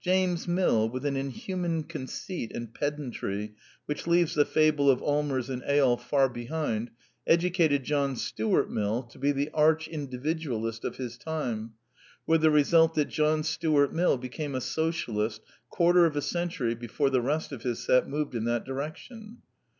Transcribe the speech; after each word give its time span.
James 0.00 0.48
Mill, 0.48 0.88
with 0.88 1.06
an 1.06 1.14
inhuman 1.16 1.84
conceit 1.84 2.50
and 2.52 2.74
pedantry 2.74 3.54
which 3.86 4.08
leaves 4.08 4.34
the 4.34 4.44
fable 4.44 4.90
of 4.90 5.00
Allmers 5.00 5.48
and 5.48 5.62
Eyolf 5.62 6.02
far 6.02 6.28
behind, 6.28 6.90
educated 7.28 7.84
John 7.84 8.16
Stuart 8.16 8.68
Mill 8.68 9.04
to 9.04 9.18
be 9.20 9.30
the 9.30 9.50
arch 9.54 9.86
Individualist 9.86 10.84
of 10.84 10.96
his 10.96 11.16
time, 11.16 11.74
with 12.26 12.40
the 12.40 12.50
result 12.50 12.94
that 12.96 13.04
John 13.04 13.44
Stuart 13.44 13.94
Mill 13.94 14.16
became 14.18 14.56
a 14.56 14.60
Socialist 14.60 15.42
quarter 15.68 16.06
of 16.06 16.16
a 16.16 16.22
century 16.22 16.74
before 16.74 17.10
the 17.10 17.22
rest 17.22 17.52
of 17.52 17.62
his 17.62 17.78
set 17.78 18.08
moved 18.08 18.34
in 18.34 18.46
that 18.46 18.64
direction. 18.64 19.42